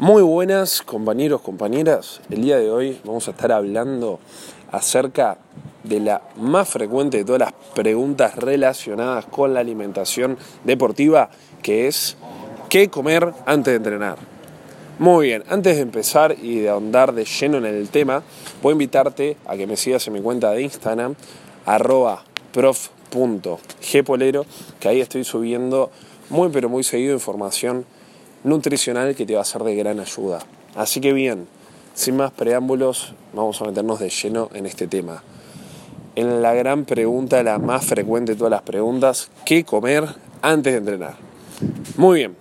[0.00, 2.20] Muy buenas compañeros, compañeras.
[2.30, 4.20] El día de hoy vamos a estar hablando
[4.70, 5.38] acerca
[5.82, 11.30] de la más frecuente de todas las preguntas relacionadas con la alimentación deportiva,
[11.64, 12.16] que es
[12.68, 14.18] ¿qué comer antes de entrenar?
[15.00, 18.22] Muy bien, antes de empezar y de ahondar de lleno en el tema,
[18.62, 21.16] voy a invitarte a que me sigas en mi cuenta de Instagram,
[21.66, 22.22] arroba
[22.52, 24.46] prof.gpolero,
[24.78, 25.90] que ahí estoy subiendo
[26.30, 27.84] muy pero muy seguido información
[28.48, 30.40] nutricional que te va a ser de gran ayuda.
[30.74, 31.46] Así que bien,
[31.94, 35.22] sin más preámbulos, vamos a meternos de lleno en este tema.
[36.16, 40.04] En la gran pregunta, la más frecuente de todas las preguntas, ¿qué comer
[40.42, 41.16] antes de entrenar?
[41.96, 42.36] Muy bien.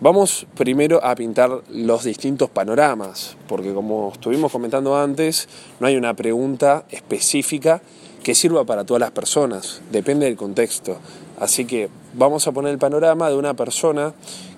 [0.00, 5.48] Vamos primero a pintar los distintos panoramas, porque como estuvimos comentando antes,
[5.78, 7.82] no hay una pregunta específica
[8.22, 10.98] que sirva para todas las personas, depende del contexto.
[11.38, 14.12] Así que vamos a poner el panorama de una persona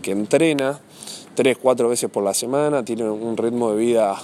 [0.00, 0.80] que entrena
[1.34, 4.16] tres, cuatro veces por la semana, tiene un ritmo de vida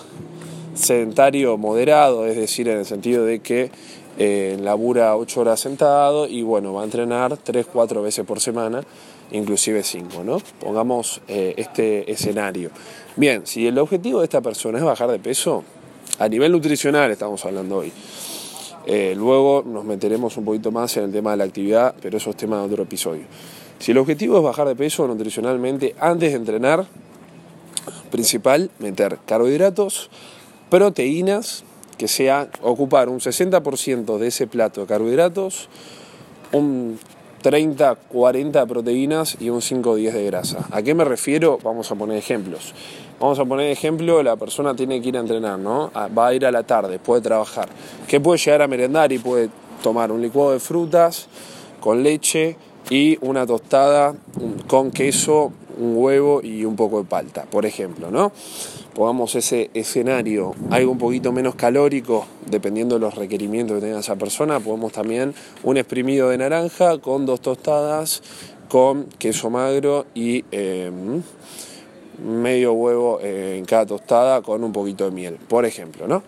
[0.75, 3.71] sedentario moderado, es decir, en el sentido de que
[4.19, 8.83] eh, labura ocho horas sentado y bueno, va a entrenar tres, cuatro veces por semana,
[9.31, 10.39] inclusive cinco, ¿no?
[10.61, 12.71] Pongamos eh, este escenario.
[13.17, 15.65] Bien, si el objetivo de esta persona es bajar de peso,
[16.19, 17.93] a nivel nutricional estamos hablando hoy,
[18.87, 22.31] eh, luego nos meteremos un poquito más en el tema de la actividad, pero eso
[22.31, 23.25] es tema de otro episodio.
[23.79, 26.87] Si el objetivo es bajar de peso nutricionalmente antes de entrenar,
[28.11, 30.11] principal, meter carbohidratos,
[30.71, 31.65] proteínas,
[31.99, 35.69] que sea ocupar un 60% de ese plato de carbohidratos,
[36.53, 36.99] un
[37.43, 40.67] 30, 40 de proteínas y un 5 o 10 de grasa.
[40.73, 41.59] ¿A qué me refiero?
[41.63, 42.75] Vamos a poner ejemplos.
[43.21, 45.91] Vamos a poner ejemplo, la persona tiene que ir a entrenar, ¿no?
[46.17, 47.69] Va a ir a la tarde, puede trabajar.
[48.09, 49.49] ¿Qué puede llegar a merendar y puede
[49.83, 50.13] tomar?
[50.13, 51.29] Un licuado de frutas
[51.81, 52.57] con leche
[52.91, 54.15] y una tostada
[54.67, 58.33] con queso, un huevo y un poco de palta, por ejemplo, ¿no?
[58.95, 64.17] Pongamos ese escenario algo un poquito menos calórico, dependiendo de los requerimientos que tenga esa
[64.17, 65.35] persona, podemos también
[65.65, 68.23] un exprimido de naranja con dos tostadas,
[68.69, 70.45] con queso magro y...
[70.51, 71.23] Em,
[72.19, 76.23] medio huevo eh, en cada tostada con un poquito de miel, por ejemplo, ¿no?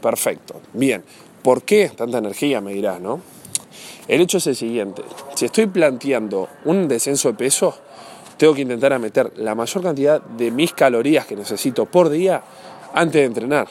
[0.00, 0.60] Perfecto.
[0.72, 1.02] Bien,
[1.42, 2.60] ¿por qué tanta energía?
[2.60, 3.20] Me dirás, ¿no?
[4.08, 5.02] El hecho es el siguiente,
[5.34, 7.74] si estoy planteando un descenso de peso,
[8.36, 12.42] tengo que intentar meter la mayor cantidad de mis calorías que necesito por día
[12.94, 13.68] antes de entrenar.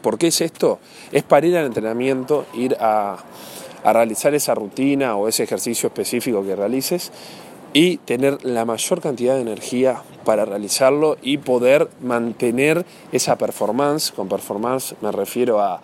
[0.00, 0.78] ¿Por qué es esto?
[1.10, 3.16] Es para ir al entrenamiento, ir a,
[3.82, 7.10] a realizar esa rutina o ese ejercicio específico que realices
[7.72, 14.12] y tener la mayor cantidad de energía para realizarlo y poder mantener esa performance.
[14.12, 15.80] Con performance me refiero a,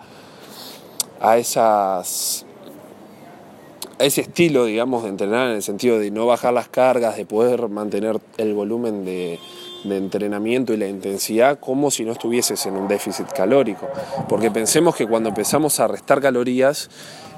[1.21, 2.45] a esas
[3.99, 7.69] ese estilo, digamos, de entrenar en el sentido de no bajar las cargas, de poder
[7.69, 9.39] mantener el volumen de,
[9.83, 13.87] de entrenamiento y la intensidad como si no estuvieses en un déficit calórico.
[14.29, 16.89] Porque pensemos que cuando empezamos a restar calorías,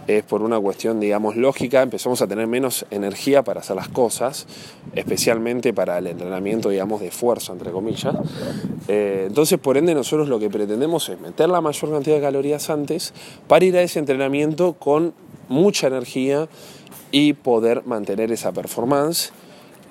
[0.08, 4.46] es por una cuestión, digamos, lógica, empezamos a tener menos energía para hacer las cosas,
[4.94, 8.16] especialmente para el entrenamiento, digamos, de fuerza, entre comillas.
[8.88, 12.70] Eh, entonces, por ende, nosotros lo que pretendemos es meter la mayor cantidad de calorías
[12.70, 13.14] antes
[13.48, 15.14] para ir a ese entrenamiento con
[15.48, 16.48] mucha energía
[17.12, 19.32] y poder mantener esa performance.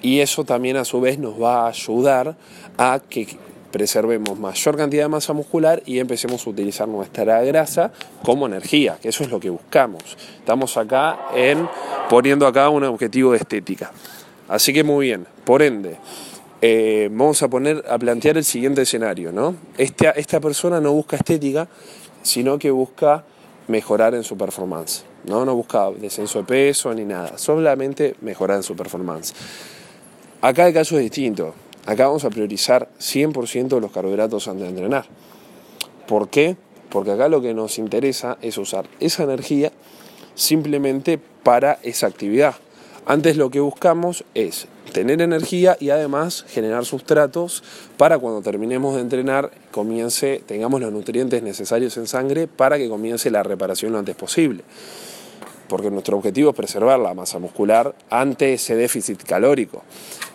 [0.02, 2.36] Y eso también a su vez nos va a ayudar
[2.76, 3.38] a que
[3.74, 7.92] preservemos mayor cantidad de masa muscular y empecemos a utilizar nuestra grasa
[8.22, 10.02] como energía, que eso es lo que buscamos.
[10.38, 11.68] Estamos acá en
[12.08, 13.90] poniendo acá un objetivo de estética.
[14.46, 15.96] Así que muy bien, por ende,
[16.60, 19.56] eh, vamos a poner a plantear el siguiente escenario, ¿no?
[19.76, 21.66] Esta, esta persona no busca estética,
[22.22, 23.24] sino que busca
[23.68, 25.04] mejorar en su performance.
[25.24, 25.44] ¿no?
[25.44, 29.34] no busca descenso de peso ni nada, solamente mejorar en su performance.
[30.40, 31.54] Acá el caso es distinto.
[31.86, 35.06] Acá vamos a priorizar 100% los carbohidratos antes de entrenar.
[36.06, 36.56] ¿Por qué?
[36.90, 39.72] Porque acá lo que nos interesa es usar esa energía
[40.34, 42.54] simplemente para esa actividad.
[43.06, 47.62] Antes lo que buscamos es tener energía y además generar sustratos
[47.98, 53.30] para cuando terminemos de entrenar comience, tengamos los nutrientes necesarios en sangre para que comience
[53.30, 54.64] la reparación lo antes posible
[55.68, 59.82] porque nuestro objetivo es preservar la masa muscular ante ese déficit calórico.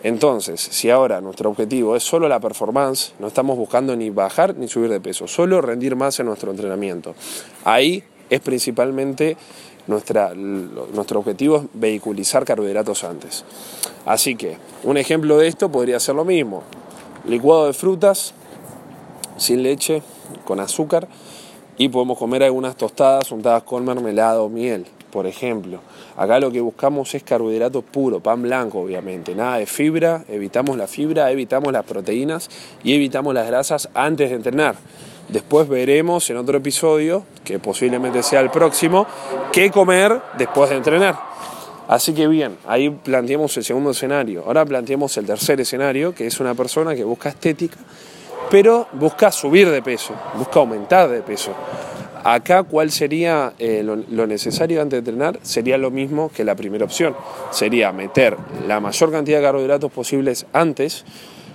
[0.02, 4.68] Entonces, si ahora nuestro objetivo es solo la performance, no estamos buscando ni bajar ni
[4.68, 7.14] subir de peso, solo rendir más en nuestro entrenamiento.
[7.64, 9.36] Ahí es principalmente
[9.86, 13.44] nuestra, nuestro objetivo es vehiculizar carbohidratos antes.
[14.06, 16.62] Así que un ejemplo de esto podría ser lo mismo.
[17.26, 18.32] Licuado de frutas,
[19.36, 20.02] sin leche,
[20.44, 21.08] con azúcar,
[21.76, 25.80] y podemos comer algunas tostadas untadas con mermelada o miel por ejemplo.
[26.16, 30.86] Acá lo que buscamos es carbohidratos puro, pan blanco obviamente, nada de fibra, evitamos la
[30.86, 32.48] fibra, evitamos las proteínas
[32.82, 34.76] y evitamos las grasas antes de entrenar.
[35.32, 39.06] Después veremos en otro episodio, que posiblemente sea el próximo,
[39.52, 41.16] qué comer después de entrenar.
[41.86, 44.44] Así que bien, ahí planteamos el segundo escenario.
[44.44, 47.76] Ahora planteamos el tercer escenario, que es una persona que busca estética,
[48.50, 51.52] pero busca subir de peso, busca aumentar de peso.
[52.24, 55.38] Acá, ¿cuál sería eh, lo, necesario antes de entrenar?
[55.42, 57.14] Sería lo mismo que la primera opción.
[57.50, 58.36] Sería meter
[58.66, 61.04] la mayor cantidad de carbohidratos posibles antes,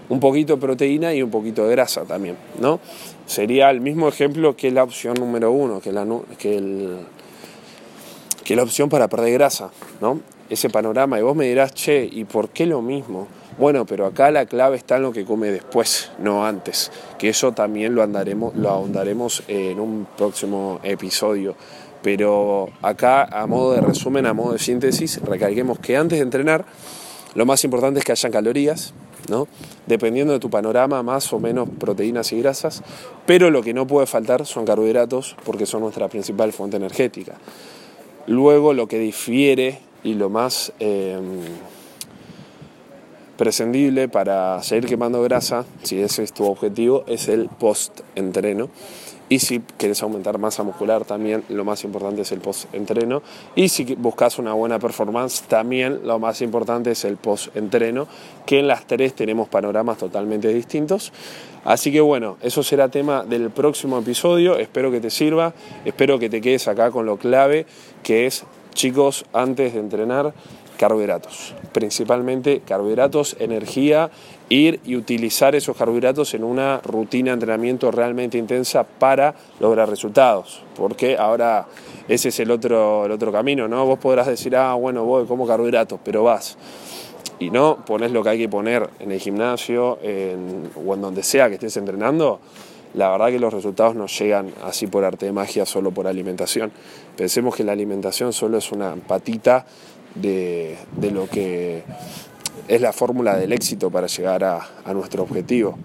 [0.09, 2.79] un poquito de proteína y un poquito de grasa también, ¿no?
[3.25, 6.05] Sería el mismo ejemplo que la opción número uno, que la,
[6.37, 10.19] que la opción para perder grasa, ¿no?
[10.49, 11.17] Ese panorama.
[11.17, 13.27] Y vos me dirás, che, ¿y por qué lo mismo?
[13.57, 16.91] Bueno, pero acá la clave está en lo que come después, no antes.
[17.17, 21.55] Que eso también lo, andaremos, lo ahondaremos en un próximo episodio.
[22.03, 26.65] Pero acá, a modo de resumen, a modo de síntesis, recalquemos que antes de entrenar,
[27.33, 28.93] lo más importante es que hayan calorías,
[29.29, 29.47] ¿no?
[29.85, 32.83] Dependiendo de tu panorama, más o menos proteínas y grasas,
[33.25, 37.35] pero lo que no puede faltar son carbohidratos porque son nuestra principal fuente energética.
[38.27, 41.19] Luego, lo que difiere y lo más eh,
[43.37, 48.69] prescindible para seguir quemando grasa, si ese es tu objetivo, es el post-entreno.
[49.27, 53.23] Y si quieres aumentar masa muscular, también lo más importante es el post-entreno.
[53.55, 58.07] Y si buscas una buena performance, también lo más importante es el post-entreno,
[58.45, 61.11] que en las tres tenemos panoramas totalmente distintos.
[61.63, 64.59] Así que bueno, eso será tema del próximo episodio.
[64.59, 67.65] Espero que te sirva, espero que te quedes acá con lo clave,
[68.03, 68.43] que es,
[68.75, 70.33] chicos, antes de entrenar,
[70.77, 74.09] carbohidratos, principalmente carbohidratos, energía,
[74.49, 80.61] ir y utilizar esos carbohidratos en una rutina de entrenamiento realmente intensa para lograr resultados,
[80.75, 81.65] porque ahora
[82.07, 83.85] ese es el otro, el otro camino, ¿no?
[83.85, 86.57] Vos podrás decir, ah, bueno, voy como carbohidratos, pero vas.
[87.39, 91.49] Y no pones lo que hay que poner en el gimnasio o en donde sea
[91.49, 92.39] que estés entrenando,
[92.95, 96.71] la verdad que los resultados no llegan así por arte de magia, solo por alimentación.
[97.17, 99.65] Pensemos que la alimentación solo es una patita
[100.15, 100.77] de,
[101.11, 101.83] lo que
[102.67, 105.77] es la fórmula del éxito para llegar a, nuestro objetivo.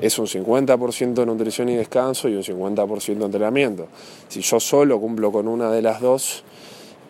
[0.00, 3.88] Es un 50% de nutrición y descanso y un 50% de entrenamiento.
[4.28, 6.42] Si yo solo cumplo con una de las dos,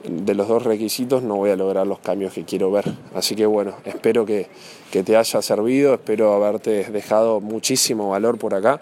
[0.06, 2.84] de los dos requisitos, no voy a lograr los cambios que quiero ver.
[3.14, 4.49] Así que bueno, espero que,
[4.90, 8.81] te haya servido, espero haberte dejado muchísimo valor por acá,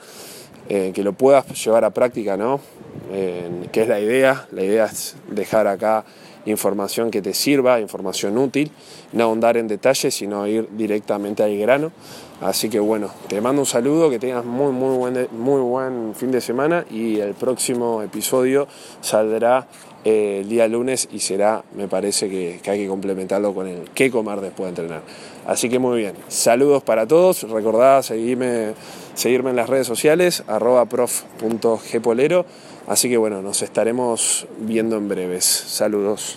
[0.68, 2.60] eh, que lo puedas llevar a práctica, ¿no?
[3.12, 6.04] Eh, que es la idea, la idea es dejar acá
[6.46, 8.70] información que te sirva, información útil,
[9.12, 11.92] no ahondar en detalles, sino ir directamente al grano.
[12.40, 16.32] Así que bueno, te mando un saludo, que tengas muy, muy buen, muy buen fin
[16.32, 18.66] de semana y el próximo episodio
[19.00, 19.68] saldrá
[20.04, 24.10] eh, el día lunes y será, me parece que, hay que complementarlo con el qué
[24.10, 25.02] comer después de entrenar.
[25.46, 28.74] Así que muy bien, saludos para todos, recordad seguirme,
[29.14, 32.44] seguirme en las redes sociales, arroba prof.gpolero.
[32.86, 35.44] Así que bueno, nos estaremos viendo en breves.
[35.44, 36.36] Saludos.